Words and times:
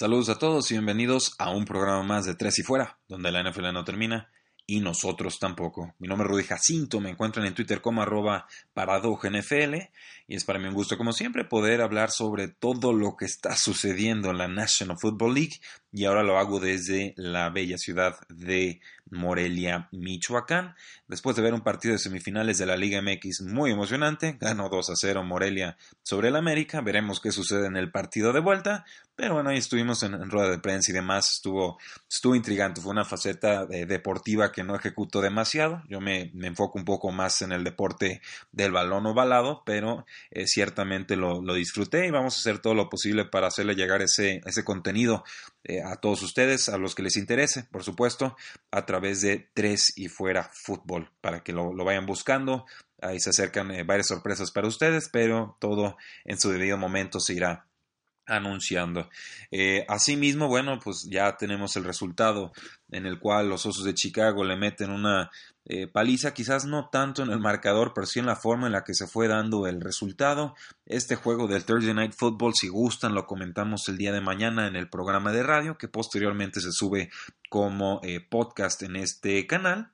Saludos 0.00 0.30
a 0.30 0.38
todos 0.38 0.70
y 0.70 0.74
bienvenidos 0.76 1.34
a 1.36 1.50
un 1.50 1.66
programa 1.66 2.02
más 2.02 2.24
de 2.24 2.34
Tres 2.34 2.58
y 2.58 2.62
Fuera, 2.62 2.98
donde 3.06 3.30
la 3.30 3.42
NFL 3.42 3.70
no 3.70 3.84
termina 3.84 4.30
y 4.64 4.80
nosotros 4.80 5.38
tampoco. 5.38 5.94
Mi 5.98 6.08
nombre 6.08 6.24
es 6.24 6.30
Rudy 6.30 6.44
Jacinto, 6.44 7.00
me 7.00 7.10
encuentran 7.10 7.44
en 7.44 7.52
Twitter 7.52 7.82
como 7.82 8.00
arroba 8.00 8.46
NFL 8.74 9.74
y 10.26 10.36
es 10.36 10.44
para 10.46 10.58
mí 10.58 10.68
un 10.68 10.72
gusto 10.72 10.96
como 10.96 11.12
siempre 11.12 11.44
poder 11.44 11.82
hablar 11.82 12.10
sobre 12.10 12.48
todo 12.48 12.94
lo 12.94 13.14
que 13.14 13.26
está 13.26 13.54
sucediendo 13.56 14.30
en 14.30 14.38
la 14.38 14.48
National 14.48 14.96
Football 14.98 15.34
League 15.34 15.60
y 15.92 16.06
ahora 16.06 16.22
lo 16.22 16.38
hago 16.38 16.60
desde 16.60 17.12
la 17.18 17.50
bella 17.50 17.76
ciudad 17.76 18.14
de 18.30 18.80
Morelia, 19.10 19.88
Michoacán. 19.92 20.74
Después 21.08 21.36
de 21.36 21.42
ver 21.42 21.54
un 21.54 21.62
partido 21.62 21.92
de 21.92 21.98
semifinales 21.98 22.58
de 22.58 22.66
la 22.66 22.76
Liga 22.76 23.02
MX 23.02 23.42
muy 23.42 23.72
emocionante, 23.72 24.36
ganó 24.40 24.68
2 24.68 24.90
a 24.90 24.96
0 24.96 25.24
Morelia 25.24 25.76
sobre 26.02 26.28
el 26.28 26.36
América. 26.36 26.80
Veremos 26.80 27.20
qué 27.20 27.32
sucede 27.32 27.66
en 27.66 27.76
el 27.76 27.90
partido 27.90 28.32
de 28.32 28.40
vuelta. 28.40 28.84
Pero 29.20 29.34
bueno, 29.34 29.50
ahí 29.50 29.58
estuvimos 29.58 30.02
en, 30.02 30.30
rueda 30.30 30.48
de 30.48 30.58
prensa 30.58 30.92
y 30.92 30.94
demás. 30.94 31.30
Estuvo, 31.34 31.78
estuvo 32.08 32.34
intrigante. 32.34 32.80
Fue 32.80 32.92
una 32.92 33.04
faceta 33.04 33.66
eh, 33.70 33.84
deportiva 33.84 34.50
que 34.50 34.64
no 34.64 34.74
ejecuto 34.74 35.20
demasiado. 35.20 35.82
Yo 35.88 36.00
me, 36.00 36.32
enfoco 36.42 36.78
un 36.78 36.86
poco 36.86 37.10
más 37.10 37.42
en 37.42 37.52
el 37.52 37.62
deporte 37.62 38.22
del 38.50 38.72
balón 38.72 39.04
ovalado, 39.04 39.62
pero 39.66 40.06
eh, 40.30 40.46
ciertamente 40.46 41.16
lo, 41.16 41.42
disfruté 41.52 42.06
y 42.06 42.10
vamos 42.10 42.36
a 42.36 42.40
hacer 42.40 42.60
todo 42.60 42.74
lo 42.74 42.88
posible 42.88 43.26
para 43.26 43.48
hacerle 43.48 43.74
llegar 43.74 44.00
ese, 44.00 44.40
ese 44.46 44.64
contenido 44.64 45.22
eh, 45.64 45.82
a 45.82 45.96
todos 45.96 46.22
ustedes, 46.22 46.68
a 46.68 46.78
los 46.78 46.94
que 46.94 47.02
les 47.02 47.16
interese, 47.16 47.64
por 47.64 47.84
supuesto, 47.84 48.36
a 48.70 48.86
través 48.86 49.20
de 49.20 49.50
Tres 49.54 49.92
y 49.96 50.08
Fuera 50.08 50.50
Fútbol, 50.52 51.10
para 51.20 51.42
que 51.42 51.52
lo, 51.52 51.72
vayan 51.84 52.06
buscando. 52.06 52.66
Ahí 53.02 53.20
se 53.20 53.30
acercan 53.30 53.70
eh, 53.70 53.82
varias 53.82 54.08
sorpresas 54.08 54.50
para 54.50 54.68
ustedes, 54.68 55.08
pero 55.10 55.56
todo 55.60 55.96
en 56.24 56.38
su 56.38 56.50
debido 56.50 56.76
momento 56.76 57.20
se 57.20 57.34
irá 57.34 57.66
anunciando. 58.30 59.08
Eh, 59.50 59.84
asimismo, 59.88 60.48
bueno, 60.48 60.78
pues 60.82 61.06
ya 61.10 61.36
tenemos 61.36 61.76
el 61.76 61.84
resultado 61.84 62.52
en 62.90 63.06
el 63.06 63.18
cual 63.18 63.48
los 63.48 63.66
Osos 63.66 63.84
de 63.84 63.94
Chicago 63.94 64.44
le 64.44 64.56
meten 64.56 64.90
una 64.90 65.30
eh, 65.64 65.86
paliza, 65.86 66.32
quizás 66.32 66.64
no 66.64 66.88
tanto 66.90 67.22
en 67.22 67.30
el 67.30 67.38
marcador, 67.38 67.92
pero 67.94 68.06
sí 68.06 68.18
en 68.18 68.26
la 68.26 68.36
forma 68.36 68.66
en 68.66 68.72
la 68.72 68.84
que 68.84 68.94
se 68.94 69.06
fue 69.06 69.28
dando 69.28 69.66
el 69.66 69.80
resultado. 69.80 70.54
Este 70.86 71.16
juego 71.16 71.46
del 71.46 71.64
Thursday 71.64 71.94
Night 71.94 72.14
Football, 72.16 72.54
si 72.54 72.68
gustan, 72.68 73.14
lo 73.14 73.26
comentamos 73.26 73.88
el 73.88 73.98
día 73.98 74.12
de 74.12 74.20
mañana 74.20 74.66
en 74.66 74.76
el 74.76 74.88
programa 74.88 75.32
de 75.32 75.42
radio, 75.42 75.76
que 75.76 75.88
posteriormente 75.88 76.60
se 76.60 76.72
sube 76.72 77.10
como 77.48 78.00
eh, 78.02 78.20
podcast 78.20 78.82
en 78.82 78.96
este 78.96 79.46
canal 79.46 79.92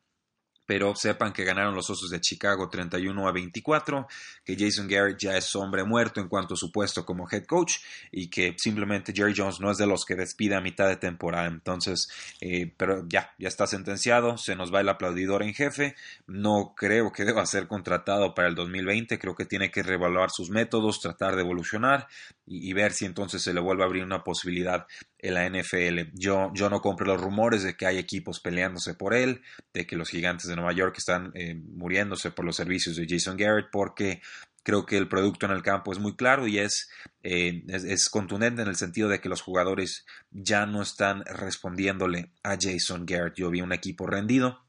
pero 0.67 0.95
sepan 0.95 1.33
que 1.33 1.45
ganaron 1.45 1.75
los 1.75 1.89
Osos 1.89 2.11
de 2.11 2.21
Chicago 2.21 2.69
31 2.69 3.29
a 3.29 3.33
24, 3.33 4.07
que 4.45 4.57
Jason 4.59 4.89
Garrett 4.89 5.19
ya 5.19 5.37
es 5.37 5.55
hombre 5.55 5.85
muerto 5.85 6.21
en 6.21 6.29
cuanto 6.29 6.55
a 6.55 6.57
su 6.57 6.73
puesto 6.73 7.07
como 7.07 7.29
head 7.31 7.45
coach 7.45 7.77
y 8.11 8.29
que 8.29 8.55
simplemente 8.59 9.13
Jerry 9.15 9.35
Jones 9.37 9.61
no 9.61 9.71
es 9.71 9.79
de 9.79 9.87
los 9.87 10.05
que 10.05 10.17
despide 10.17 10.57
a 10.57 10.61
mitad 10.61 10.89
de 10.89 10.97
temporada. 10.97 11.47
Entonces, 11.47 12.09
eh, 12.41 12.73
pero 12.77 13.07
ya, 13.09 13.33
ya 13.39 13.49
está 13.49 13.67
sentenciado, 13.67 14.37
se 14.37 14.57
nos 14.57 14.75
va 14.75 14.81
el 14.81 14.89
aplaudidor 14.89 15.43
en 15.43 15.55
jefe. 15.55 15.95
No 16.27 16.75
creo 16.77 17.13
que 17.13 17.25
deba 17.25 17.47
ser 17.47 17.69
contratado 17.69 18.35
para 18.35 18.49
el 18.49 18.55
2020, 18.55 19.19
creo 19.19 19.35
que 19.35 19.47
tiene 19.47 19.71
que 19.71 19.83
reevaluar 19.83 20.31
sus 20.31 20.51
métodos, 20.51 21.01
tratar 21.01 21.37
de 21.37 21.43
evolucionar 21.43 22.09
y, 22.47 22.73
ver 22.73 22.93
si 22.93 23.05
entonces 23.05 23.43
se 23.43 23.53
le 23.53 23.61
vuelve 23.61 23.83
a 23.83 23.87
abrir 23.87 24.05
una 24.05 24.23
posibilidad 24.23 24.87
en 25.19 25.35
la 25.35 25.49
NFL. 25.49 26.11
Yo, 26.15 26.53
yo 26.55 26.71
no 26.71 26.81
compro 26.81 27.07
los 27.07 27.21
rumores 27.21 27.65
de 27.65 27.77
que 27.77 27.87
hay 27.87 27.99
equipos 27.99 28.41
peleándose 28.41 28.95
por 28.95 29.15
él, 29.15 29.43
de 29.75 29.87
que 29.87 29.97
los 29.97 30.09
gigantes 30.09 30.47
de 30.47 30.57
Nueva 30.57 30.73
York 30.73 30.95
están 30.99 31.33
eh, 31.35 31.55
muriéndose 31.55 32.31
por 32.31 32.45
los 32.45 32.57
servicios 32.57 32.97
de 32.97 33.07
Jason 33.09 33.37
Garrett, 33.37 33.67
porque 33.73 34.21
creo 34.63 34.85
que 34.85 34.97
el 34.97 35.09
producto 35.09 35.47
en 35.47 35.53
el 35.53 35.63
campo 35.63 35.93
es 35.93 35.99
muy 35.99 36.17
claro 36.17 36.47
y 36.47 36.59
es, 36.59 36.91
eh, 37.23 37.63
es, 37.69 38.09
contundente 38.09 38.63
en 38.63 38.69
el 38.69 38.77
sentido 38.77 39.09
de 39.09 39.21
que 39.21 39.29
los 39.29 39.41
jugadores 39.41 40.05
ya 40.31 40.67
no 40.67 40.83
están 40.83 41.25
respondiéndole 41.25 42.33
a 42.43 42.57
Jason 42.61 43.07
Garrett. 43.07 43.37
Yo 43.37 43.51
vi 43.51 43.61
un 43.61 43.73
equipo 43.73 44.07
rendido 44.07 44.66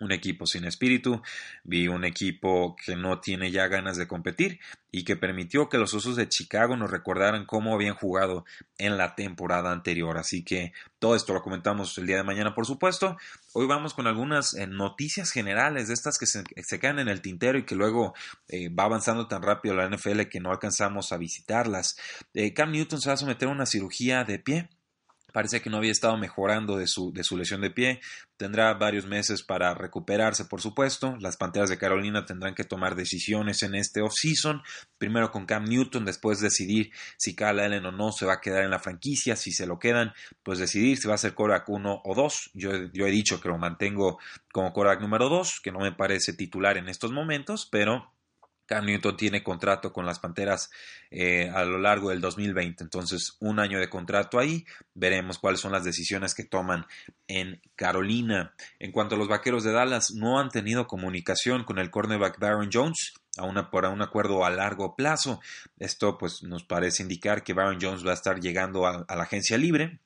un 0.00 0.12
equipo 0.12 0.46
sin 0.46 0.64
espíritu, 0.64 1.22
vi 1.64 1.88
un 1.88 2.04
equipo 2.04 2.76
que 2.76 2.96
no 2.96 3.20
tiene 3.20 3.50
ya 3.50 3.68
ganas 3.68 3.96
de 3.96 4.08
competir 4.08 4.60
y 4.92 5.04
que 5.04 5.16
permitió 5.16 5.68
que 5.68 5.78
los 5.78 5.94
Osos 5.94 6.16
de 6.16 6.28
Chicago 6.28 6.76
nos 6.76 6.90
recordaran 6.90 7.46
cómo 7.46 7.74
habían 7.74 7.94
jugado 7.94 8.44
en 8.78 8.96
la 8.96 9.14
temporada 9.14 9.70
anterior. 9.72 10.18
Así 10.18 10.42
que 10.42 10.72
todo 10.98 11.14
esto 11.14 11.32
lo 11.32 11.42
comentamos 11.42 11.96
el 11.98 12.06
día 12.06 12.16
de 12.16 12.24
mañana, 12.24 12.54
por 12.54 12.66
supuesto. 12.66 13.16
Hoy 13.52 13.66
vamos 13.66 13.94
con 13.94 14.06
algunas 14.06 14.54
eh, 14.54 14.66
noticias 14.66 15.30
generales 15.30 15.88
de 15.88 15.94
estas 15.94 16.18
que 16.18 16.26
se, 16.26 16.44
quedan 16.80 16.98
en 16.98 17.08
el 17.08 17.20
tintero 17.20 17.58
y 17.58 17.64
que 17.64 17.74
luego 17.74 18.14
eh, 18.48 18.68
va 18.68 18.84
avanzando 18.84 19.28
tan 19.28 19.42
rápido 19.42 19.74
la 19.74 19.88
NFL 19.88 20.22
que 20.22 20.40
no 20.40 20.50
alcanzamos 20.50 21.12
a 21.12 21.18
visitarlas. 21.18 21.96
Eh, 22.34 22.52
Cam 22.52 22.72
Newton 22.72 23.00
se 23.00 23.10
va 23.10 23.14
a 23.14 23.18
someter 23.18 23.48
a 23.48 23.52
una 23.52 23.66
cirugía 23.66 24.24
de 24.24 24.38
pie 24.38 24.68
Parece 25.32 25.60
que 25.60 25.70
no 25.70 25.78
había 25.78 25.92
estado 25.92 26.16
mejorando 26.16 26.76
de 26.76 26.86
su, 26.86 27.12
de 27.12 27.24
su, 27.24 27.36
lesión 27.36 27.60
de 27.60 27.70
pie. 27.70 28.00
Tendrá 28.36 28.74
varios 28.74 29.06
meses 29.06 29.42
para 29.42 29.74
recuperarse, 29.74 30.44
por 30.44 30.60
supuesto. 30.60 31.16
Las 31.20 31.36
Panteras 31.36 31.70
de 31.70 31.78
Carolina 31.78 32.24
tendrán 32.24 32.54
que 32.54 32.64
tomar 32.64 32.94
decisiones 32.94 33.62
en 33.62 33.74
este 33.74 34.02
off-season. 34.02 34.62
Primero 34.98 35.30
con 35.30 35.46
Cam 35.46 35.64
Newton, 35.64 36.04
después 36.04 36.40
decidir 36.40 36.90
si 37.16 37.34
Kyle 37.34 37.60
Allen 37.60 37.86
o 37.86 37.92
no 37.92 38.12
se 38.12 38.26
va 38.26 38.34
a 38.34 38.40
quedar 38.40 38.64
en 38.64 38.70
la 38.70 38.78
franquicia. 38.78 39.36
Si 39.36 39.52
se 39.52 39.66
lo 39.66 39.78
quedan, 39.78 40.12
pues 40.42 40.58
decidir 40.58 40.96
si 40.98 41.08
va 41.08 41.14
a 41.14 41.18
ser 41.18 41.34
Korak 41.34 41.68
1 41.68 42.02
o 42.04 42.14
2. 42.14 42.50
Yo, 42.54 42.70
yo 42.92 43.06
he 43.06 43.10
dicho 43.10 43.40
que 43.40 43.48
lo 43.48 43.58
mantengo 43.58 44.18
como 44.52 44.72
Korak 44.72 45.00
número 45.00 45.28
2, 45.28 45.60
que 45.62 45.72
no 45.72 45.80
me 45.80 45.92
parece 45.92 46.32
titular 46.32 46.76
en 46.76 46.88
estos 46.88 47.12
momentos, 47.12 47.68
pero 47.70 48.12
Cam 48.70 48.86
Newton 48.86 49.16
tiene 49.16 49.42
contrato 49.42 49.92
con 49.92 50.06
las 50.06 50.20
Panteras 50.20 50.70
eh, 51.10 51.50
a 51.52 51.64
lo 51.64 51.76
largo 51.76 52.10
del 52.10 52.20
2020, 52.20 52.84
entonces 52.84 53.36
un 53.40 53.58
año 53.58 53.80
de 53.80 53.90
contrato 53.90 54.38
ahí. 54.38 54.64
Veremos 54.94 55.40
cuáles 55.40 55.58
son 55.58 55.72
las 55.72 55.82
decisiones 55.82 56.36
que 56.36 56.44
toman 56.44 56.86
en 57.26 57.60
Carolina. 57.74 58.54
En 58.78 58.92
cuanto 58.92 59.16
a 59.16 59.18
los 59.18 59.26
Vaqueros 59.26 59.64
de 59.64 59.72
Dallas, 59.72 60.12
no 60.12 60.38
han 60.38 60.50
tenido 60.50 60.86
comunicación 60.86 61.64
con 61.64 61.80
el 61.80 61.90
cornerback 61.90 62.38
Baron 62.38 62.70
Jones 62.72 63.14
a 63.36 63.42
una, 63.42 63.72
por 63.72 63.86
un 63.86 64.02
acuerdo 64.02 64.44
a 64.44 64.50
largo 64.50 64.94
plazo. 64.94 65.40
Esto 65.80 66.16
pues 66.16 66.44
nos 66.44 66.62
parece 66.62 67.02
indicar 67.02 67.42
que 67.42 67.54
Baron 67.54 67.78
Jones 67.82 68.06
va 68.06 68.12
a 68.12 68.14
estar 68.14 68.38
llegando 68.38 68.86
a 68.86 69.04
la 69.08 69.22
agencia 69.24 69.58
libre, 69.58 69.98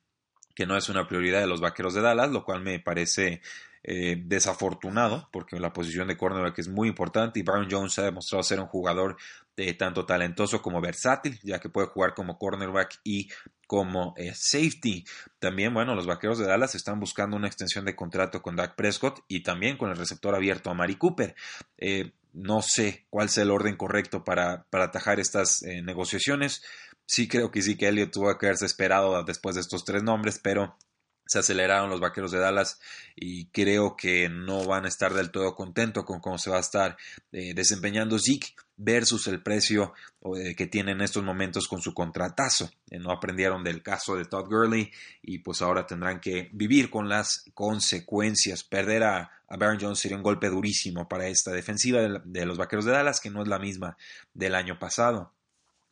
que 0.55 0.65
no 0.65 0.75
es 0.75 0.89
una 0.89 1.07
prioridad 1.07 1.39
de 1.39 1.47
los 1.47 1.61
Vaqueros 1.61 1.93
de 1.93 2.01
Dallas, 2.01 2.31
lo 2.31 2.43
cual 2.43 2.63
me 2.63 2.79
parece 2.79 3.43
eh, 3.87 4.15
desafortunado, 4.25 5.29
porque 5.31 5.59
la 5.59 5.71
posición 5.71 6.07
de 6.07 6.17
cornerback 6.17 6.57
es 6.57 6.67
muy 6.67 6.87
importante 6.87 7.39
y 7.39 7.43
Baron 7.43 7.67
Jones 7.69 7.99
ha 7.99 8.01
demostrado 8.01 8.41
ser 8.41 8.59
un 8.59 8.65
jugador 8.65 9.15
de 9.55 9.71
tanto 9.75 10.07
talentoso 10.07 10.59
como 10.63 10.81
versátil, 10.81 11.39
ya 11.43 11.59
que 11.59 11.69
puede 11.69 11.89
jugar 11.89 12.15
como 12.15 12.39
cornerback 12.39 12.99
y 13.03 13.29
como 13.67 14.15
eh, 14.17 14.31
safety. 14.33 15.05
También, 15.37 15.71
bueno, 15.71 15.93
los 15.93 16.07
vaqueros 16.07 16.39
de 16.39 16.47
Dallas 16.47 16.73
están 16.73 16.99
buscando 16.99 17.37
una 17.37 17.45
extensión 17.45 17.85
de 17.85 17.95
contrato 17.95 18.41
con 18.41 18.55
Dak 18.55 18.75
Prescott 18.75 19.19
y 19.27 19.43
también 19.43 19.77
con 19.77 19.91
el 19.91 19.97
receptor 19.97 20.33
abierto 20.33 20.71
a 20.71 20.73
Mari 20.73 20.95
Cooper. 20.95 21.35
Eh, 21.77 22.11
no 22.33 22.63
sé 22.63 23.05
cuál 23.11 23.29
sea 23.29 23.43
el 23.43 23.51
orden 23.51 23.77
correcto 23.77 24.23
para, 24.23 24.65
para 24.71 24.85
atajar 24.85 25.19
estas 25.19 25.61
negociaciones. 25.61 26.63
Sí 27.05 27.27
creo 27.27 27.51
que 27.51 27.61
sí 27.61 27.77
que 27.77 27.87
Elliot 27.87 28.11
tuvo 28.11 28.35
que 28.39 28.47
haberse 28.47 28.65
esperado 28.65 29.23
después 29.23 29.53
de 29.53 29.61
estos 29.61 29.85
tres 29.85 30.01
nombres, 30.01 30.39
pero 30.41 30.75
se 31.25 31.39
aceleraron 31.39 31.89
los 31.89 31.99
vaqueros 31.99 32.31
de 32.31 32.39
Dallas 32.39 32.79
y 33.15 33.47
creo 33.47 33.95
que 33.95 34.29
no 34.29 34.65
van 34.65 34.85
a 34.85 34.89
estar 34.89 35.13
del 35.13 35.31
todo 35.31 35.55
contentos 35.55 36.05
con 36.05 36.19
cómo 36.19 36.37
se 36.37 36.49
va 36.49 36.57
a 36.57 36.61
estar 36.61 36.97
eh, 37.31 37.53
desempeñando 37.53 38.19
Zeke 38.19 38.53
versus 38.77 39.27
el 39.27 39.41
precio 39.41 39.93
eh, 40.35 40.55
que 40.55 40.67
tiene 40.67 40.91
en 40.91 41.01
estos 41.01 41.23
momentos 41.23 41.67
con 41.67 41.81
su 41.81 41.93
contratazo. 41.93 42.69
Eh, 42.89 42.99
no 42.99 43.11
aprendieron 43.11 43.63
del 43.63 43.81
caso 43.81 44.15
de 44.15 44.25
Todd 44.25 44.47
Gurley 44.47 44.91
y 45.21 45.39
pues 45.39 45.61
ahora 45.61 45.87
tendrán 45.87 46.19
que 46.19 46.49
vivir 46.53 46.89
con 46.89 47.09
las 47.09 47.45
consecuencias. 47.53 48.63
Perder 48.63 49.03
a, 49.03 49.31
Baron 49.47 49.79
Jones 49.79 49.99
sería 49.99 50.17
un 50.17 50.23
golpe 50.23 50.49
durísimo 50.49 51.07
para 51.07 51.27
esta 51.27 51.51
defensiva 51.51 52.01
de 52.01 52.45
los 52.45 52.57
vaqueros 52.57 52.85
de 52.85 52.91
Dallas 52.91 53.19
que 53.19 53.29
no 53.29 53.41
es 53.41 53.47
la 53.47 53.59
misma 53.59 53.97
del 54.33 54.55
año 54.55 54.77
pasado. 54.79 55.34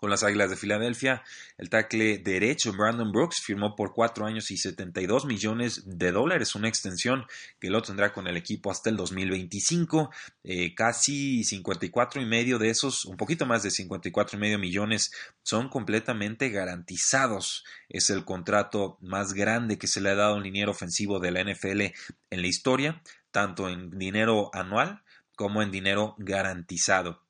Con 0.04 0.10
las 0.10 0.24
Águilas 0.24 0.50
de 0.50 0.58
Filadelfia. 0.58 1.24
El 1.58 1.70
tackle 1.70 2.18
derecho 2.18 2.74
Brandon 2.74 3.10
Brooks 3.10 3.40
firmó 3.40 3.74
por 3.74 3.94
cuatro 3.94 4.26
años 4.26 4.52
y 4.52 4.58
72 4.58 5.24
millones 5.26 5.84
de 5.86 6.12
dólares, 6.12 6.56
una 6.56 6.68
extensión 6.68 7.26
que 7.58 7.70
lo 7.70 7.82
tendrá 7.82 8.12
con 8.12 8.28
el 8.28 8.36
equipo 8.36 8.70
hasta 8.70 8.90
el 8.90 8.98
2025. 8.98 10.12
Eh, 10.44 10.76
casi 10.76 11.46
54 11.46 12.22
y 12.22 12.26
medio 12.26 12.60
de 12.60 12.70
esos, 12.70 13.06
un 13.06 13.16
poquito 13.16 13.46
más 13.46 13.64
de 13.64 13.72
54 13.72 14.38
y 14.38 14.42
medio 14.42 14.60
millones 14.60 15.10
son 15.42 15.70
completamente 15.70 16.50
garantizados. 16.50 17.64
Es 17.88 18.10
el 18.10 18.26
contrato 18.26 18.98
más 19.00 19.32
grande 19.32 19.78
que 19.78 19.88
se 19.88 20.02
le 20.02 20.10
ha 20.10 20.16
dado 20.16 20.34
a 20.34 20.36
un 20.36 20.44
liniero 20.44 20.72
ofensivo 20.72 21.22
de 21.22 21.32
la 21.32 21.46
NFL 21.46 21.82
en 22.30 22.42
la 22.42 22.48
historia, 22.48 23.02
tanto 23.32 23.70
en 23.70 23.98
dinero 23.98 24.52
anual 24.54 25.02
como 25.38 25.62
en 25.62 25.72
dinero 25.72 26.16
garantizado 26.18 27.23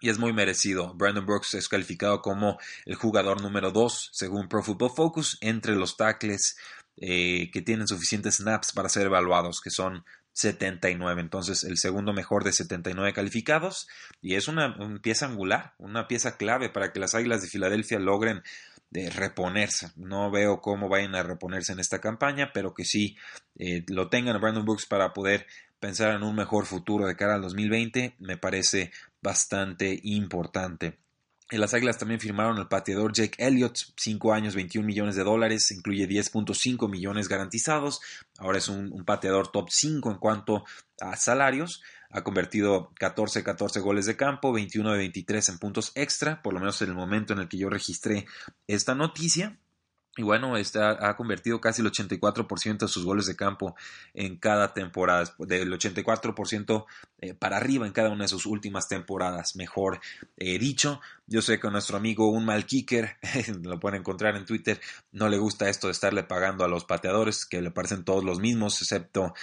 y 0.00 0.10
es 0.10 0.18
muy 0.18 0.32
merecido. 0.32 0.94
Brandon 0.94 1.26
Brooks 1.26 1.54
es 1.54 1.68
calificado 1.68 2.22
como 2.22 2.58
el 2.84 2.94
jugador 2.94 3.40
número 3.42 3.70
2 3.70 4.10
según 4.12 4.48
Pro 4.48 4.62
Football 4.62 4.92
Focus 4.94 5.38
entre 5.40 5.74
los 5.74 5.96
tackles 5.96 6.56
eh, 6.96 7.50
que 7.52 7.62
tienen 7.62 7.86
suficientes 7.86 8.36
snaps 8.36 8.72
para 8.72 8.88
ser 8.88 9.06
evaluados, 9.06 9.60
que 9.60 9.70
son 9.70 10.04
79. 10.32 11.20
Entonces, 11.20 11.64
el 11.64 11.78
segundo 11.78 12.12
mejor 12.12 12.44
de 12.44 12.52
79 12.52 13.12
calificados 13.12 13.88
y 14.20 14.34
es 14.34 14.48
una, 14.48 14.76
pieza 15.02 15.26
angular, 15.26 15.74
una 15.78 16.06
pieza 16.06 16.36
clave 16.36 16.70
para 16.70 16.92
que 16.92 17.00
las 17.00 17.14
Águilas 17.14 17.42
de 17.42 17.48
Filadelfia 17.48 17.98
logren 17.98 18.42
de 18.90 19.10
reponerse. 19.10 19.90
No 19.96 20.30
veo 20.30 20.60
cómo 20.60 20.88
vayan 20.88 21.14
a 21.14 21.22
reponerse 21.22 21.72
en 21.72 21.80
esta 21.80 22.00
campaña, 22.00 22.52
pero 22.52 22.72
que 22.72 22.84
sí 22.84 23.16
eh, 23.58 23.84
lo 23.88 24.08
tengan 24.08 24.40
Brandon 24.40 24.64
Brooks 24.64 24.86
para 24.86 25.12
poder 25.12 25.46
pensar 25.80 26.14
en 26.14 26.22
un 26.22 26.34
mejor 26.34 26.66
futuro 26.66 27.06
de 27.06 27.16
cara 27.16 27.34
al 27.34 27.42
2020 27.42 28.16
me 28.18 28.36
parece 28.36 28.92
bastante 29.22 29.98
importante. 30.02 30.98
En 31.50 31.60
las 31.62 31.72
Águilas 31.72 31.96
también 31.96 32.20
firmaron 32.20 32.58
al 32.58 32.68
pateador 32.68 33.14
Jake 33.14 33.42
Elliott, 33.42 33.78
5 33.96 34.34
años, 34.34 34.54
21 34.54 34.86
millones 34.86 35.16
de 35.16 35.24
dólares, 35.24 35.70
incluye 35.70 36.06
10.5 36.06 36.90
millones 36.90 37.26
garantizados. 37.26 38.02
Ahora 38.36 38.58
es 38.58 38.68
un, 38.68 38.92
un, 38.92 39.06
pateador 39.06 39.50
top 39.50 39.70
5 39.70 40.10
en 40.10 40.18
cuanto 40.18 40.64
a 41.00 41.16
salarios. 41.16 41.82
Ha 42.10 42.22
convertido 42.22 42.92
14, 42.98 43.44
14 43.44 43.80
goles 43.80 44.04
de 44.04 44.16
campo, 44.16 44.52
21 44.52 44.92
de 44.92 44.98
23 44.98 45.48
en 45.48 45.58
puntos 45.58 45.92
extra, 45.94 46.42
por 46.42 46.52
lo 46.52 46.60
menos 46.60 46.82
en 46.82 46.90
el 46.90 46.94
momento 46.94 47.32
en 47.32 47.38
el 47.38 47.48
que 47.48 47.56
yo 47.56 47.70
registré 47.70 48.26
esta 48.66 48.94
noticia. 48.94 49.58
Y 50.18 50.24
bueno, 50.24 50.56
está, 50.56 51.08
ha 51.08 51.16
convertido 51.16 51.60
casi 51.60 51.80
el 51.80 51.92
84% 51.92 52.78
de 52.78 52.88
sus 52.88 53.04
goles 53.04 53.26
de 53.26 53.36
campo 53.36 53.76
en 54.14 54.36
cada 54.36 54.74
temporada, 54.74 55.32
del 55.38 55.72
84% 55.72 56.86
eh, 57.20 57.34
para 57.34 57.58
arriba 57.58 57.86
en 57.86 57.92
cada 57.92 58.10
una 58.10 58.24
de 58.24 58.28
sus 58.28 58.44
últimas 58.44 58.88
temporadas, 58.88 59.54
mejor 59.54 60.00
eh, 60.36 60.58
dicho. 60.58 61.00
Yo 61.28 61.40
sé 61.40 61.60
que 61.60 61.70
nuestro 61.70 61.98
amigo 61.98 62.32
un 62.32 62.44
mal 62.44 62.66
kicker, 62.66 63.16
lo 63.62 63.78
pueden 63.78 64.00
encontrar 64.00 64.34
en 64.34 64.44
Twitter, 64.44 64.80
no 65.12 65.28
le 65.28 65.38
gusta 65.38 65.68
esto 65.68 65.86
de 65.86 65.92
estarle 65.92 66.24
pagando 66.24 66.64
a 66.64 66.68
los 66.68 66.84
pateadores, 66.84 67.46
que 67.46 67.62
le 67.62 67.70
parecen 67.70 68.02
todos 68.02 68.24
los 68.24 68.40
mismos, 68.40 68.82
excepto 68.82 69.34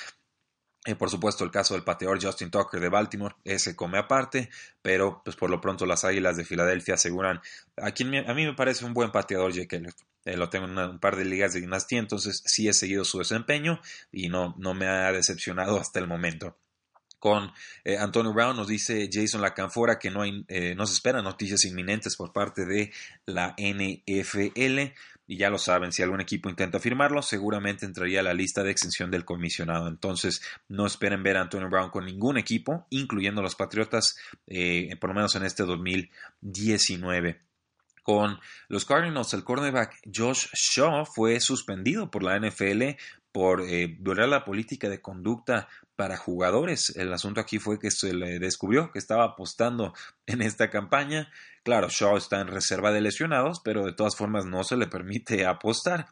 eh, 0.85 0.95
por 0.95 1.09
supuesto, 1.09 1.43
el 1.43 1.51
caso 1.51 1.73
del 1.73 1.83
pateador 1.83 2.23
Justin 2.23 2.51
Tucker 2.51 2.79
de 2.79 2.89
Baltimore, 2.89 3.35
ese 3.43 3.75
come 3.75 3.97
aparte, 3.97 4.49
pero 4.81 5.21
pues 5.23 5.35
por 5.35 5.49
lo 5.49 5.59
pronto 5.59 5.85
las 5.85 6.05
Águilas 6.05 6.37
de 6.37 6.45
Filadelfia 6.45 6.93
aseguran 6.93 7.41
a 7.77 7.91
quien 7.91 8.15
a 8.29 8.33
mí 8.33 8.45
me 8.45 8.53
parece 8.53 8.85
un 8.85 8.93
buen 8.93 9.11
pateador, 9.11 9.51
Jake 9.51 9.77
Elliott. 9.77 9.95
Eh, 10.25 10.37
lo 10.37 10.49
tengo 10.49 10.65
en 10.65 10.77
un 10.77 10.99
par 10.99 11.15
de 11.15 11.25
ligas 11.25 11.53
de 11.53 11.61
dinastía, 11.61 11.99
entonces 11.99 12.41
sí 12.45 12.67
he 12.67 12.73
seguido 12.73 13.05
su 13.05 13.19
desempeño 13.19 13.79
y 14.11 14.29
no, 14.29 14.55
no 14.57 14.73
me 14.73 14.87
ha 14.87 15.11
decepcionado 15.11 15.79
hasta 15.79 15.99
el 15.99 16.07
momento. 16.07 16.57
Con 17.19 17.51
eh, 17.83 17.97
Antonio 17.97 18.33
Brown 18.33 18.55
nos 18.55 18.67
dice 18.67 19.09
Jason 19.11 19.41
Lacanfora 19.41 19.97
que 19.97 20.11
no, 20.11 20.21
hay, 20.21 20.45
eh, 20.47 20.75
no 20.75 20.85
se 20.85 20.93
esperan 20.93 21.23
noticias 21.23 21.65
inminentes 21.65 22.15
por 22.15 22.33
parte 22.33 22.65
de 22.65 22.91
la 23.25 23.55
NFL. 23.57 24.93
Y 25.27 25.37
ya 25.37 25.49
lo 25.49 25.57
saben, 25.57 25.91
si 25.91 26.03
algún 26.03 26.21
equipo 26.21 26.49
intenta 26.49 26.79
firmarlo, 26.79 27.21
seguramente 27.21 27.85
entraría 27.85 28.19
a 28.19 28.23
la 28.23 28.33
lista 28.33 28.61
de 28.61 28.69
extensión 28.69 29.09
del 29.09 29.25
comisionado. 29.25 29.87
Entonces, 29.87 30.41
no 30.67 30.85
esperen 30.85 31.23
ver 31.23 31.37
a 31.37 31.41
Antonio 31.41 31.67
Brown 31.67 31.89
con 31.89 32.05
ningún 32.05 32.37
equipo, 32.37 32.85
incluyendo 32.91 33.41
los 33.41 33.55
Patriotas, 33.55 34.15
por 34.99 35.09
lo 35.09 35.15
menos 35.15 35.35
en 35.35 35.43
este 35.43 35.63
2019 35.63 37.41
con 38.03 38.39
los 38.67 38.85
Cardinals. 38.85 39.33
El 39.33 39.43
cornerback 39.43 39.95
Josh 40.15 40.45
Shaw 40.53 41.05
fue 41.07 41.39
suspendido 41.39 42.11
por 42.11 42.21
la 42.21 42.39
NFL 42.39 42.83
por 43.35 43.63
eh, 43.63 43.97
violar 43.99 44.29
la 44.29 44.45
política 44.45 44.87
de 44.87 45.01
conducta 45.01 45.67
para 45.97 46.15
jugadores. 46.15 46.95
El 46.95 47.11
asunto 47.11 47.41
aquí 47.41 47.59
fue 47.59 47.79
que 47.79 47.91
se 47.91 48.13
le 48.13 48.39
descubrió 48.39 48.93
que 48.93 48.99
estaba 48.99 49.25
apostando 49.25 49.93
en 50.25 50.41
esta 50.41 50.69
campaña. 50.69 51.29
Claro, 51.61 51.89
Shaw 51.89 52.15
está 52.15 52.39
en 52.39 52.47
reserva 52.47 52.93
de 52.93 53.01
lesionados, 53.01 53.59
pero 53.61 53.83
de 53.83 53.91
todas 53.91 54.15
formas 54.15 54.45
no 54.45 54.63
se 54.63 54.77
le 54.77 54.87
permite 54.87 55.45
apostar. 55.45 56.05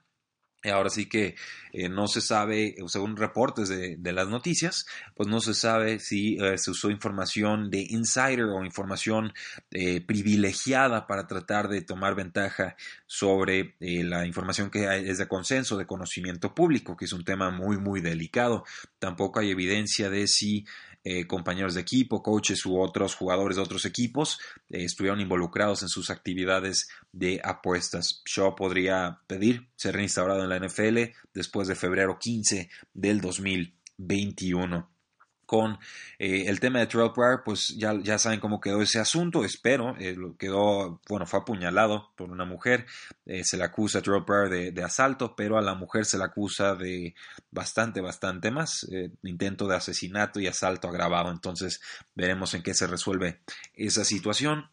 Ahora 0.71 0.89
sí 0.89 1.07
que 1.07 1.35
eh, 1.73 1.89
no 1.89 2.07
se 2.07 2.21
sabe, 2.21 2.75
según 2.87 3.17
reportes 3.17 3.67
de, 3.67 4.13
las 4.13 4.29
noticias, 4.29 4.85
pues 5.15 5.27
no 5.27 5.41
se 5.41 5.53
sabe 5.53 5.99
si 5.99 6.37
eh, 6.37 6.57
se 6.57 6.71
usó 6.71 6.89
información 6.89 7.69
de 7.69 7.85
insider 7.89 8.43
o 8.43 8.63
información 8.63 9.33
eh, 9.71 9.99
privilegiada 10.01 11.07
para 11.07 11.27
tratar 11.27 11.67
de 11.67 11.81
tomar 11.81 12.15
ventaja 12.15 12.75
sobre 13.07 13.75
la 13.79 14.25
información 14.25 14.69
que 14.69 15.09
es 15.09 15.17
de 15.17 15.27
consenso, 15.27 15.77
de 15.77 15.87
conocimiento 15.87 16.53
público, 16.53 16.95
que 16.95 17.05
es 17.05 17.13
un 17.13 17.25
tema 17.25 17.49
muy, 17.49 17.77
muy 17.77 18.01
delicado. 18.01 18.63
Tampoco 18.99 19.39
hay 19.39 19.51
evidencia 19.51 20.09
de 20.09 20.27
si 20.27 20.65
eh, 21.03 21.27
compañeros 21.27 21.73
de 21.73 21.81
equipo, 21.81 22.23
coaches 22.23 22.65
u 22.65 22.79
otros 22.79 23.15
jugadores 23.15 23.57
de 23.57 23.63
otros 23.63 23.85
equipos 23.85 24.39
eh, 24.69 24.83
estuvieron 24.85 25.19
involucrados 25.19 25.81
en 25.81 25.89
sus 25.89 26.09
actividades 26.09 26.87
de 27.11 27.41
apuestas. 27.43 28.21
Shaw 28.25 28.55
podría 28.55 29.19
pedir 29.27 29.67
ser 29.75 29.95
reinstaurado 29.95 30.43
en 30.43 30.49
la 30.49 30.59
NFL 30.59 31.13
después 31.33 31.67
de 31.67 31.75
febrero 31.75 32.17
15 32.19 32.69
del 32.93 33.19
2021 33.21 34.92
con 35.45 35.79
eh, 36.19 36.45
el 36.47 36.59
tema 36.59 36.79
de 36.79 36.87
Terrell 36.87 37.11
Pryor, 37.13 37.43
pues 37.43 37.69
ya, 37.77 37.93
ya, 38.01 38.17
saben 38.17 38.39
cómo 38.39 38.59
quedó 38.59 38.81
ese 38.81 38.99
asunto, 38.99 39.43
espero, 39.43 39.95
eh, 39.99 40.15
quedó, 40.37 40.99
bueno, 41.07 41.25
fue 41.25 41.39
apuñalado 41.39 42.11
por 42.15 42.29
una 42.29 42.45
mujer, 42.45 42.85
eh, 43.25 43.43
se 43.43 43.57
le 43.57 43.63
acusa 43.63 43.99
a 43.99 44.01
Terrell 44.01 44.25
Pryor 44.25 44.49
de, 44.49 44.83
asalto, 44.83 45.35
pero 45.35 45.57
a 45.57 45.61
la 45.61 45.75
mujer 45.75 46.05
se 46.05 46.17
le 46.17 46.23
acusa 46.23 46.75
de 46.75 47.15
bastante, 47.51 48.01
bastante 48.01 48.51
más, 48.51 48.87
intento 49.23 49.67
de 49.67 49.75
asesinato 49.75 50.39
y 50.39 50.47
asalto 50.47 50.87
agravado, 50.87 51.31
entonces 51.31 51.81
veremos 52.15 52.53
en 52.53 52.63
qué 52.63 52.73
se 52.73 52.87
resuelve 52.87 53.39
esa 53.75 54.03
situación 54.03 54.69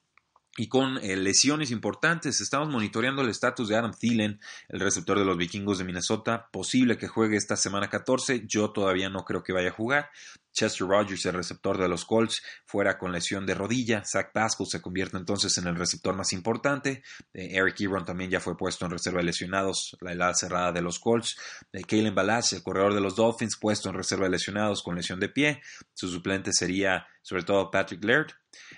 y 0.57 0.69
con 0.69 0.95
lesiones 0.97 1.71
importantes. 1.71 2.41
Estamos 2.41 2.69
monitoreando 2.69 3.23
el 3.23 3.29
estatus 3.29 3.69
de 3.69 3.77
Adam 3.77 3.93
Thielen, 3.93 4.41
el 4.69 4.81
receptor 4.81 5.19
de 5.19 5.25
los 5.25 5.37
vikingos 5.37 5.79
de 5.79 5.85
Minnesota. 5.85 6.49
Posible 6.53 6.99
que 6.99 7.09
juegue 7.09 7.37
esta 7.37 7.57
semana 7.57 7.89
14. 7.89 8.47
Yo 8.47 8.71
todavía 8.71 9.09
no 9.09 9.25
creo 9.25 9.43
que 9.43 9.53
vaya 9.53 9.69
a 9.69 9.73
jugar. 9.73 10.11
Chester 10.53 10.87
Rogers, 10.87 11.25
el 11.27 11.35
receptor 11.35 11.79
de 11.79 11.89
los 11.89 12.05
Colts, 12.05 12.43
fuera 12.65 12.99
con 12.99 13.13
lesión 13.13 13.47
de 13.47 13.55
rodilla. 13.55 14.03
Zach 14.05 14.33
Pascal 14.33 14.67
se 14.67 14.81
convierte 14.81 15.17
entonces 15.17 15.57
en 15.59 15.67
el 15.67 15.77
receptor 15.77 16.15
más 16.15 16.33
importante. 16.33 17.03
Eh, 17.33 17.51
Eric 17.53 17.81
Ebron 17.81 18.05
también 18.05 18.31
ya 18.31 18.41
fue 18.41 18.57
puesto 18.57 18.85
en 18.85 18.91
reserva 18.91 19.19
de 19.19 19.27
lesionados, 19.27 19.97
la 20.01 20.13
helada 20.13 20.35
cerrada 20.35 20.73
de 20.73 20.83
los 20.83 20.99
Colts. 20.99 21.37
Eh, 21.73 21.83
Kalen 21.83 22.15
Balazs, 22.15 22.55
el 22.55 22.63
corredor 22.63 22.95
de 22.95 23.01
los 23.01 23.17
Dolphins, 23.17 23.57
puesto 23.57 23.89
en 23.89 23.95
reserva 23.95 24.25
de 24.25 24.31
lesionados 24.31 24.83
con 24.83 24.97
lesión 24.97 25.21
de 25.21 25.29
pie. 25.29 25.63
Su 25.95 26.09
suplente 26.09 26.53
sería 26.53 27.07
sobre 27.23 27.45
todo 27.45 27.71
Patrick 27.71 28.05
Laird 28.05 28.33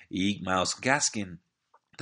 y 0.09 0.41
Miles 0.41 0.77
Gaskin. 0.81 1.41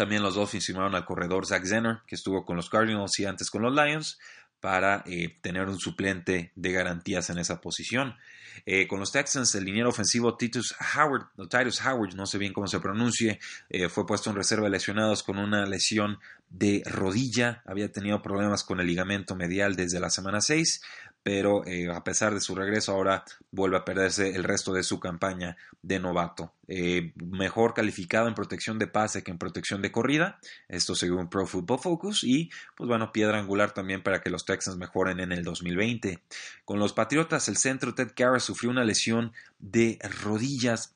También 0.00 0.23
los 0.23 0.35
Dolphins 0.35 0.64
firmaron 0.64 0.95
al 0.95 1.04
corredor 1.04 1.45
Zach 1.45 1.62
Zenner, 1.62 1.99
que 2.07 2.14
estuvo 2.14 2.47
con 2.47 2.57
los 2.57 2.71
Cardinals 2.71 3.21
y 3.21 3.26
antes 3.26 3.50
con 3.50 3.61
los 3.61 3.75
Lions 3.75 4.19
para 4.59 5.04
eh, 5.04 5.37
tener 5.42 5.69
un 5.69 5.78
suplente 5.78 6.52
de 6.54 6.73
garantías 6.73 7.28
en 7.28 7.37
esa 7.37 7.61
posición. 7.61 8.16
Eh, 8.64 8.88
con 8.88 8.99
los 8.99 9.12
Texans, 9.12 9.54
el 9.54 9.66
liniero 9.66 9.90
ofensivo 9.90 10.38
Titus 10.38 10.75
Howard, 10.97 11.26
Titus 11.50 11.85
Howard, 11.85 12.14
no 12.14 12.25
sé 12.25 12.38
bien 12.38 12.54
cómo 12.54 12.66
se 12.66 12.80
pronuncie, 12.80 13.40
eh, 13.69 13.90
fue 13.90 14.07
puesto 14.07 14.30
en 14.30 14.37
reserva 14.37 14.64
de 14.64 14.71
lesionados 14.71 15.23
con 15.23 15.37
una 15.37 15.66
lesión 15.66 16.19
de 16.49 16.83
rodilla. 16.87 17.62
Había 17.66 17.92
tenido 17.92 18.23
problemas 18.23 18.64
con 18.64 18.80
el 18.80 18.87
ligamento 18.87 19.37
medial 19.37 19.76
desde 19.76 20.00
la 20.00 20.09
semana 20.09 20.40
6, 20.40 20.80
pero 21.22 21.66
eh, 21.66 21.88
a 21.90 22.02
pesar 22.02 22.32
de 22.32 22.40
su 22.40 22.54
regreso 22.54 22.92
ahora 22.92 23.24
vuelve 23.50 23.76
a 23.76 23.84
perderse 23.84 24.34
el 24.34 24.44
resto 24.44 24.72
de 24.72 24.82
su 24.82 24.98
campaña 24.98 25.56
de 25.82 25.98
novato. 25.98 26.52
Eh, 26.66 27.12
mejor 27.16 27.74
calificado 27.74 28.28
en 28.28 28.34
protección 28.34 28.78
de 28.78 28.86
pase 28.86 29.22
que 29.22 29.30
en 29.30 29.38
protección 29.38 29.82
de 29.82 29.92
corrida, 29.92 30.38
esto 30.68 30.94
según 30.94 31.28
Pro 31.28 31.46
Football 31.46 31.80
Focus, 31.80 32.24
y 32.24 32.50
pues 32.76 32.88
bueno, 32.88 33.12
piedra 33.12 33.38
angular 33.38 33.72
también 33.72 34.02
para 34.02 34.20
que 34.20 34.30
los 34.30 34.44
Texans 34.44 34.78
mejoren 34.78 35.20
en 35.20 35.32
el 35.32 35.44
2020. 35.44 36.22
Con 36.64 36.78
los 36.78 36.92
Patriotas, 36.92 37.48
el 37.48 37.56
centro 37.56 37.94
Ted 37.94 38.12
Karras 38.14 38.44
sufrió 38.44 38.70
una 38.70 38.84
lesión 38.84 39.32
de 39.58 39.98
rodillas 40.22 40.94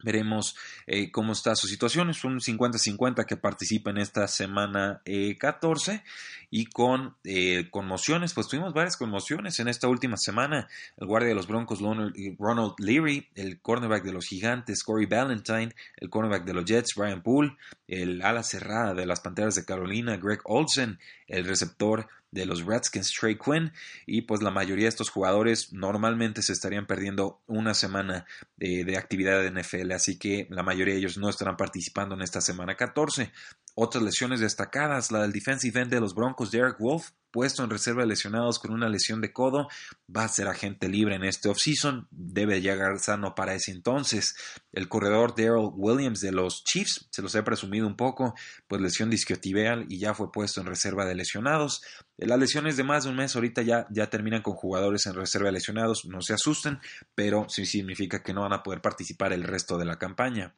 Veremos 0.00 0.54
eh, 0.86 1.10
cómo 1.10 1.32
está 1.32 1.56
su 1.56 1.66
situación. 1.66 2.10
Es 2.10 2.24
un 2.24 2.38
50-50 2.38 3.24
que 3.26 3.36
participa 3.36 3.90
en 3.90 3.98
esta 3.98 4.28
semana 4.28 5.02
14 5.38 5.92
eh, 5.92 6.02
y 6.50 6.66
con 6.66 7.16
eh, 7.24 7.68
conmociones, 7.70 8.32
pues 8.32 8.46
tuvimos 8.46 8.72
varias 8.72 8.96
conmociones 8.96 9.58
en 9.58 9.68
esta 9.68 9.88
última 9.88 10.16
semana. 10.16 10.68
El 10.96 11.08
guardia 11.08 11.30
de 11.30 11.34
los 11.34 11.48
Broncos, 11.48 11.80
Ronald 11.80 12.74
Leary, 12.78 13.28
el 13.34 13.60
cornerback 13.60 14.04
de 14.04 14.12
los 14.12 14.26
Gigantes, 14.26 14.84
Corey 14.84 15.06
Ballantyne, 15.06 15.74
el 15.96 16.08
cornerback 16.08 16.44
de 16.44 16.54
los 16.54 16.64
Jets, 16.64 16.94
Brian 16.96 17.22
Poole, 17.22 17.56
el 17.88 18.22
ala 18.22 18.42
cerrada 18.42 18.94
de 18.94 19.04
las 19.04 19.20
Panteras 19.20 19.56
de 19.56 19.64
Carolina, 19.64 20.16
Greg 20.16 20.40
Olsen, 20.44 20.98
el 21.26 21.44
receptor 21.44 22.08
de 22.30 22.46
los 22.46 22.64
Redskins, 22.64 23.12
Trey 23.12 23.36
Quinn, 23.36 23.72
y 24.06 24.22
pues 24.22 24.42
la 24.42 24.50
mayoría 24.50 24.84
de 24.84 24.90
estos 24.90 25.10
jugadores 25.10 25.72
normalmente 25.72 26.42
se 26.42 26.52
estarían 26.52 26.86
perdiendo 26.86 27.40
una 27.46 27.74
semana 27.74 28.26
de, 28.56 28.84
de 28.84 28.96
actividad 28.96 29.42
de 29.42 29.50
NFL, 29.50 29.92
así 29.92 30.18
que 30.18 30.46
la 30.50 30.62
mayoría 30.62 30.94
de 30.94 31.00
ellos 31.00 31.18
no 31.18 31.28
estarán 31.28 31.56
participando 31.56 32.14
en 32.14 32.22
esta 32.22 32.40
semana 32.40 32.76
14. 32.76 33.32
Otras 33.80 34.02
lesiones 34.02 34.40
destacadas, 34.40 35.12
la 35.12 35.22
del 35.22 35.30
defensive 35.30 35.80
end 35.80 35.92
de 35.92 36.00
los 36.00 36.12
Broncos, 36.12 36.50
Derek 36.50 36.80
Wolf, 36.80 37.10
puesto 37.30 37.62
en 37.62 37.70
reserva 37.70 38.02
de 38.02 38.08
lesionados 38.08 38.58
con 38.58 38.72
una 38.72 38.88
lesión 38.88 39.20
de 39.20 39.32
codo, 39.32 39.68
va 40.10 40.24
a 40.24 40.28
ser 40.28 40.48
agente 40.48 40.88
libre 40.88 41.14
en 41.14 41.22
este 41.22 41.48
offseason, 41.48 42.08
debe 42.10 42.60
llegar 42.60 42.98
sano 42.98 43.36
para 43.36 43.54
ese 43.54 43.70
entonces. 43.70 44.34
El 44.72 44.88
corredor 44.88 45.36
Daryl 45.36 45.70
Williams 45.74 46.18
de 46.18 46.32
los 46.32 46.64
Chiefs, 46.64 47.06
se 47.12 47.22
los 47.22 47.32
he 47.36 47.42
presumido 47.44 47.86
un 47.86 47.96
poco, 47.96 48.34
pues 48.66 48.82
lesión 48.82 49.10
disquiotibial 49.10 49.86
y 49.88 50.00
ya 50.00 50.12
fue 50.12 50.32
puesto 50.32 50.60
en 50.60 50.66
reserva 50.66 51.06
de 51.06 51.14
lesionados. 51.14 51.80
Las 52.16 52.40
lesiones 52.40 52.76
de 52.76 52.82
más 52.82 53.04
de 53.04 53.10
un 53.10 53.16
mes 53.16 53.36
ahorita 53.36 53.62
ya, 53.62 53.86
ya 53.90 54.10
terminan 54.10 54.42
con 54.42 54.54
jugadores 54.54 55.06
en 55.06 55.14
reserva 55.14 55.50
de 55.50 55.52
lesionados, 55.52 56.04
no 56.04 56.20
se 56.20 56.34
asusten, 56.34 56.80
pero 57.14 57.46
sí 57.48 57.64
significa 57.64 58.24
que 58.24 58.34
no 58.34 58.42
van 58.42 58.54
a 58.54 58.64
poder 58.64 58.80
participar 58.80 59.32
el 59.32 59.44
resto 59.44 59.78
de 59.78 59.84
la 59.84 60.00
campaña. 60.00 60.56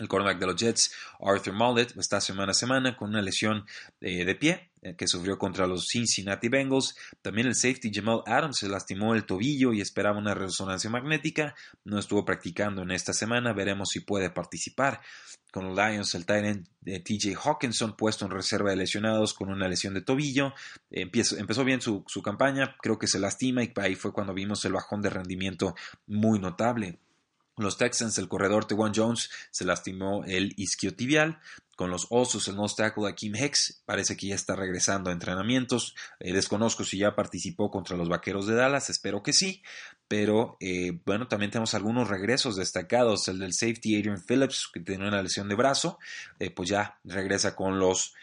El 0.00 0.08
cornerback 0.08 0.40
de 0.40 0.46
los 0.46 0.56
Jets, 0.56 0.92
Arthur 1.20 1.52
Mollett, 1.52 1.96
está 1.98 2.20
semana 2.20 2.52
a 2.52 2.54
semana 2.54 2.96
con 2.96 3.10
una 3.10 3.20
lesión 3.20 3.66
eh, 4.00 4.24
de 4.24 4.34
pie 4.34 4.70
eh, 4.80 4.96
que 4.96 5.06
sufrió 5.06 5.38
contra 5.38 5.66
los 5.66 5.88
Cincinnati 5.88 6.48
Bengals. 6.48 6.96
También 7.20 7.46
el 7.46 7.54
safety 7.54 7.90
Jamal 7.92 8.22
Adams 8.24 8.56
se 8.56 8.68
lastimó 8.68 9.14
el 9.14 9.26
tobillo 9.26 9.74
y 9.74 9.82
esperaba 9.82 10.18
una 10.18 10.34
resonancia 10.34 10.88
magnética. 10.88 11.54
No 11.84 11.98
estuvo 11.98 12.24
practicando 12.24 12.80
en 12.82 12.92
esta 12.92 13.12
semana. 13.12 13.52
Veremos 13.52 13.90
si 13.90 14.00
puede 14.00 14.30
participar. 14.30 15.02
Con 15.52 15.66
los 15.66 15.76
Lions, 15.76 16.14
el 16.14 16.24
Titan 16.24 16.64
de 16.80 17.00
TJ 17.00 17.34
Hawkinson, 17.44 17.96
puesto 17.96 18.24
en 18.24 18.30
reserva 18.30 18.70
de 18.70 18.76
lesionados 18.76 19.34
con 19.34 19.50
una 19.50 19.68
lesión 19.68 19.92
de 19.94 20.00
tobillo. 20.00 20.54
empezó 20.90 21.64
bien 21.64 21.82
su, 21.82 22.04
su 22.06 22.22
campaña, 22.22 22.76
creo 22.80 23.00
que 23.00 23.08
se 23.08 23.18
lastima 23.18 23.64
y 23.64 23.72
ahí 23.76 23.96
fue 23.96 24.12
cuando 24.12 24.32
vimos 24.32 24.64
el 24.64 24.72
bajón 24.72 25.02
de 25.02 25.10
rendimiento 25.10 25.74
muy 26.06 26.38
notable. 26.38 27.00
Los 27.62 27.76
Texans, 27.76 28.18
el 28.18 28.28
corredor 28.28 28.64
Tewan 28.64 28.92
Jones 28.94 29.30
se 29.50 29.64
lastimó 29.64 30.24
el 30.24 30.54
isquiotibial. 30.56 31.40
Con 31.76 31.90
los 31.90 32.06
Osos, 32.10 32.46
el 32.48 32.56
nose 32.56 32.74
tackle 32.76 33.08
Akeem 33.08 33.34
Hex 33.36 33.82
parece 33.86 34.14
que 34.14 34.26
ya 34.26 34.34
está 34.34 34.54
regresando 34.54 35.08
a 35.08 35.14
entrenamientos. 35.14 35.94
Eh, 36.18 36.34
desconozco 36.34 36.84
si 36.84 36.98
ya 36.98 37.14
participó 37.14 37.70
contra 37.70 37.96
los 37.96 38.08
Vaqueros 38.08 38.46
de 38.46 38.54
Dallas, 38.54 38.90
espero 38.90 39.22
que 39.22 39.32
sí. 39.32 39.62
Pero 40.06 40.58
eh, 40.60 41.00
bueno, 41.06 41.26
también 41.26 41.50
tenemos 41.50 41.72
algunos 41.72 42.08
regresos 42.08 42.56
destacados. 42.56 43.28
El 43.28 43.38
del 43.38 43.54
safety 43.54 43.96
Adrian 43.96 44.22
Phillips, 44.22 44.68
que 44.72 44.80
tenía 44.80 45.08
una 45.08 45.22
lesión 45.22 45.48
de 45.48 45.54
brazo, 45.54 45.98
eh, 46.38 46.50
pues 46.50 46.68
ya 46.68 46.98
regresa 47.04 47.56
con 47.56 47.78
los 47.78 48.14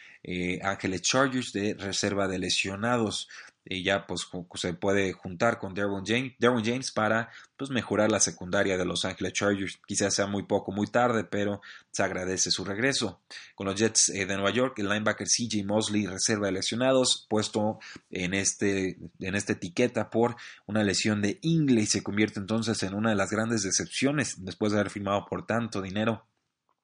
Ángeles 0.61 1.03
Chargers 1.03 1.53
de 1.53 1.73
reserva 1.75 2.27
de 2.27 2.37
lesionados 2.37 3.29
y 3.69 3.83
ya 3.83 4.05
pues 4.05 4.27
se 4.55 4.73
puede 4.73 5.13
juntar 5.13 5.59
con 5.59 5.73
Derwin 5.73 6.05
James, 6.05 6.33
James 6.39 6.91
para 6.91 7.29
pues 7.55 7.69
mejorar 7.69 8.11
la 8.11 8.19
secundaria 8.19 8.77
de 8.77 8.85
Los 8.85 9.03
Angeles 9.03 9.33
Chargers. 9.33 9.79
Quizás 9.85 10.13
sea 10.13 10.27
muy 10.27 10.43
poco, 10.43 10.71
muy 10.71 10.87
tarde, 10.87 11.23
pero 11.23 11.61
se 11.91 12.03
agradece 12.03 12.51
su 12.51 12.63
regreso. 12.63 13.21
Con 13.55 13.67
los 13.67 13.75
Jets 13.75 14.09
eh, 14.09 14.25
de 14.25 14.35
Nueva 14.35 14.51
York, 14.51 14.77
el 14.79 14.89
linebacker 14.89 15.27
CJ 15.27 15.65
Mosley, 15.65 16.05
reserva 16.05 16.47
de 16.47 16.53
lesionados, 16.53 17.25
puesto 17.29 17.79
en, 18.09 18.33
este, 18.33 18.97
en 19.19 19.35
esta 19.35 19.53
etiqueta 19.53 20.09
por 20.09 20.35
una 20.65 20.83
lesión 20.83 21.21
de 21.21 21.39
ingle 21.41 21.81
y 21.81 21.87
se 21.87 22.03
convierte 22.03 22.39
entonces 22.39 22.81
en 22.83 22.93
una 22.93 23.09
de 23.09 23.15
las 23.15 23.31
grandes 23.31 23.63
decepciones 23.63 24.43
después 24.45 24.71
de 24.71 24.79
haber 24.79 24.91
firmado 24.91 25.25
por 25.25 25.45
tanto 25.45 25.81
dinero. 25.81 26.25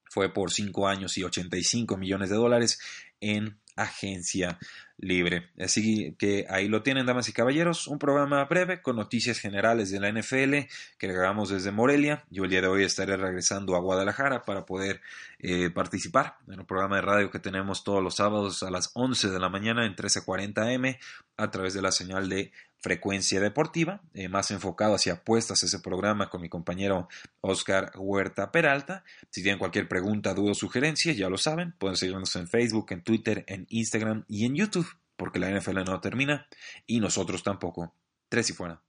Fue 0.10 0.32
por 0.32 0.52
5 0.52 0.88
años 0.88 1.18
y 1.18 1.24
85 1.24 1.98
millones 1.98 2.30
de 2.30 2.36
dólares 2.36 2.80
en 3.20 3.60
agencia 3.76 4.60
libre. 4.98 5.50
Así 5.60 6.16
que 6.18 6.46
ahí 6.50 6.68
lo 6.68 6.84
tienen, 6.84 7.06
damas 7.06 7.28
y 7.30 7.34
caballeros, 7.34 7.88
un 7.88 8.00
programa 8.00 8.44
breve 8.46 8.82
con 8.82 8.96
noticias 8.96 9.40
generales 9.40 9.92
de 9.92 10.00
la 10.00 10.12
NFL 10.12 10.70
que 10.98 11.08
grabamos 11.08 11.50
desde 11.50 11.72
Morelia. 11.72 12.26
Yo 12.30 12.44
el 12.46 12.50
día 12.50 12.62
de 12.62 12.68
hoy 12.68 12.84
estaré 12.84 13.18
regresando 13.18 13.76
a 13.76 13.80
Guadalajara 13.80 14.44
para 14.44 14.66
poder 14.66 15.02
eh, 15.40 15.70
participar 15.70 16.38
en 16.48 16.60
un 16.60 16.66
programa 16.66 16.98
de 16.98 17.02
radio 17.02 17.32
que 17.32 17.40
tenemos 17.40 17.84
todos 17.84 18.04
los 18.04 18.16
sábados 18.16 18.64
a 18.64 18.72
las 18.72 18.92
11 18.94 19.30
de 19.30 19.40
la 19.40 19.50
mañana 19.50 19.82
en 19.82 19.92
1340 19.92 20.72
M 20.74 21.00
a 21.38 21.52
través 21.52 21.74
de 21.74 21.82
la 21.82 21.92
señal 21.92 22.30
de 22.30 22.52
frecuencia 22.84 23.40
deportiva, 23.40 24.02
eh, 24.14 24.28
más 24.28 24.52
enfocado 24.52 24.96
hacia 24.96 25.14
apuestas 25.14 25.64
ese 25.64 25.80
programa 25.80 26.30
con 26.30 26.42
mi 26.42 26.50
compañero 26.50 27.08
Oscar 27.40 27.94
Huerta 27.96 28.52
Peralta. 28.52 29.06
Si 29.30 29.42
tienen 29.42 29.58
cualquier 29.58 29.88
pregunta, 29.88 30.34
duda 30.34 30.52
o 30.52 30.56
sugerencia, 30.56 31.14
ya 31.14 31.30
lo 31.30 31.38
saben, 31.38 31.72
pueden 31.80 31.96
seguirnos 31.96 32.36
en 32.36 32.50
Facebook, 32.50 32.88
en 32.90 33.02
Twitter, 33.02 33.46
en 33.48 33.66
Instagram 33.70 34.26
y 34.28 34.46
en 34.46 34.56
YouTube, 34.56 34.88
porque 35.16 35.40
la 35.40 35.50
NFL 35.50 35.86
no 35.86 36.02
termina 36.02 36.46
y 36.86 37.00
nosotros 37.00 37.42
tampoco. 37.42 37.96
Tres 38.28 38.50
y 38.50 38.54
fuera. 38.54 38.82